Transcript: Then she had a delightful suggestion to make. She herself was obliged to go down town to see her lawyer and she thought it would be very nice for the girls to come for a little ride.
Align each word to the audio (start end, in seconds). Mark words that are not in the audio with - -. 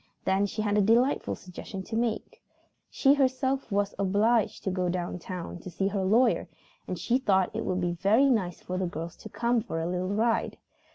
Then 0.25 0.47
she 0.47 0.63
had 0.63 0.79
a 0.79 0.81
delightful 0.81 1.35
suggestion 1.35 1.83
to 1.83 1.95
make. 1.95 2.41
She 2.89 3.13
herself 3.13 3.71
was 3.71 3.93
obliged 3.99 4.63
to 4.63 4.71
go 4.71 4.89
down 4.89 5.19
town 5.19 5.59
to 5.59 5.69
see 5.69 5.89
her 5.89 6.03
lawyer 6.03 6.47
and 6.87 6.97
she 6.97 7.19
thought 7.19 7.55
it 7.55 7.65
would 7.65 7.79
be 7.81 7.91
very 7.91 8.25
nice 8.31 8.61
for 8.61 8.79
the 8.79 8.87
girls 8.87 9.15
to 9.17 9.29
come 9.29 9.61
for 9.61 9.79
a 9.79 9.85
little 9.85 10.07
ride. 10.09 10.57